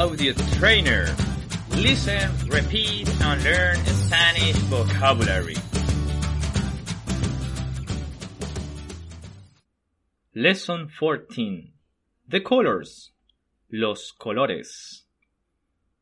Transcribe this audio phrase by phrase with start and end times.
[0.00, 1.14] Audio Trainer.
[1.72, 5.56] Listen, repeat, and learn Spanish vocabulary.
[10.34, 11.72] Lesson 14.
[12.26, 13.10] The colors.
[13.70, 15.02] Los colores.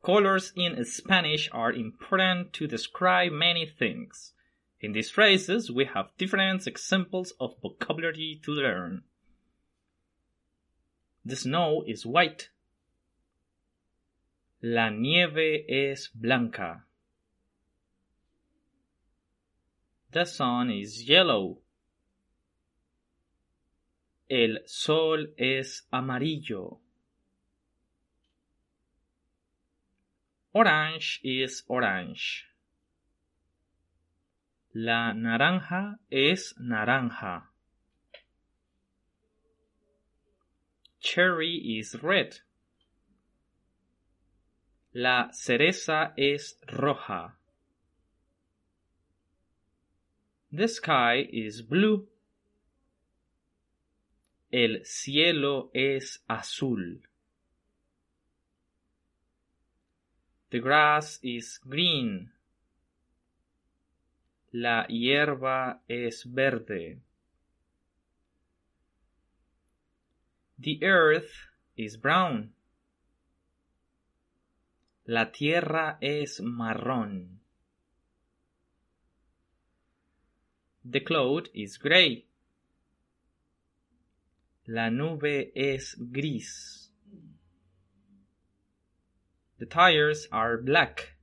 [0.00, 4.32] Colors in Spanish are important to describe many things.
[4.80, 9.02] In these phrases, we have different examples of vocabulary to learn.
[11.24, 12.50] The snow is white.
[14.60, 16.84] La nieve es blanca.
[20.10, 21.58] The sun is yellow.
[24.28, 26.80] El sol es amarillo.
[30.52, 32.46] Orange is orange.
[34.74, 37.42] La naranja es naranja.
[41.00, 42.40] Cherry is red.
[44.94, 47.34] La cereza es roja.
[50.50, 52.08] The sky is blue.
[54.50, 57.02] El cielo es azul.
[60.50, 62.30] The grass is green.
[64.52, 67.00] La hierba es verde.
[70.58, 71.30] The earth
[71.76, 72.54] is brown.
[75.10, 77.40] La tierra es marrón.
[80.84, 82.26] The cloud is gray.
[84.66, 86.90] La nube es gris.
[89.58, 91.16] The tires are black.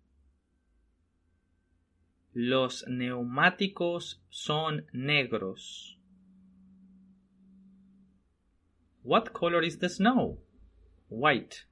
[2.34, 5.96] Los neumáticos son negros.
[9.04, 10.40] What color is the snow?
[11.08, 11.66] White.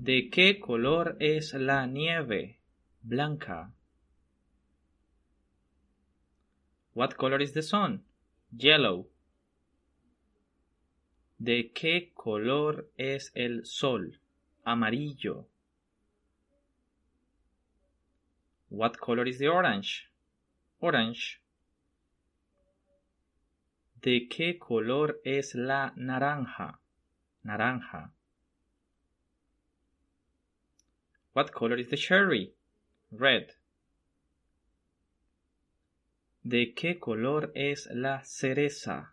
[0.00, 2.60] ¿De qué color es la nieve?
[3.02, 3.74] Blanca.
[6.94, 8.04] What color is the sun?
[8.56, 9.10] Yellow.
[11.40, 14.20] ¿De qué color es el sol?
[14.64, 15.48] Amarillo.
[18.68, 20.12] What color is the orange?
[20.78, 21.42] Orange.
[24.00, 26.78] ¿De qué color es la naranja?
[27.42, 28.12] Naranja.
[31.38, 32.52] What color is the cherry?
[33.12, 33.52] Red.
[36.44, 39.10] ¿De qué color es la cereza?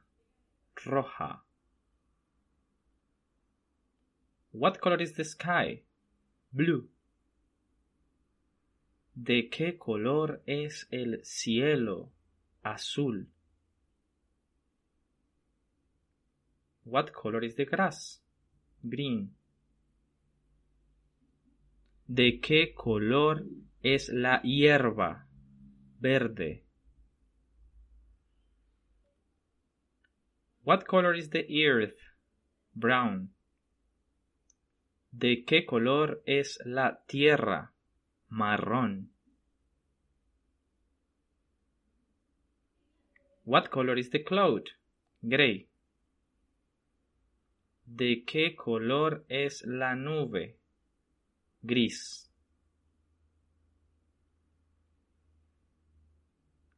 [0.83, 1.41] Roja.
[4.51, 5.83] What color is the sky?
[6.51, 6.89] Blue.
[9.15, 12.09] ¿De qué color es el cielo?
[12.63, 13.27] Azul.
[16.85, 18.17] What color is the grass?
[18.83, 19.35] Green.
[22.07, 23.45] ¿De qué color
[23.81, 25.27] es la hierba?
[25.99, 26.63] Verde.
[30.63, 31.97] What color is the earth?
[32.75, 33.33] Brown.
[35.11, 37.73] ¿De qué color es la tierra?
[38.29, 39.11] Marrón.
[43.45, 44.63] What color is the cloud?
[45.23, 45.69] Gray.
[47.85, 50.59] ¿De qué color es la nube?
[51.65, 52.27] Gris.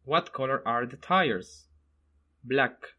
[0.03, 1.65] What color are the tires?
[2.43, 2.95] Black.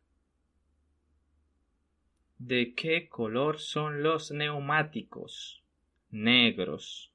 [2.39, 5.63] ¿De qué color son los neumáticos?
[6.13, 7.09] Negros.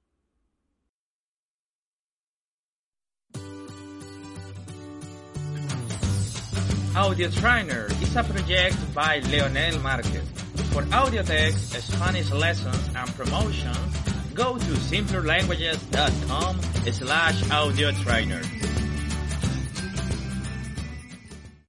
[6.96, 10.28] Audio Trainer is a project by Leonel Marquez.
[10.72, 16.60] For audio text, Spanish lessons, and promotions, go to simplerlanguages.com
[16.92, 18.42] slash audio trainer.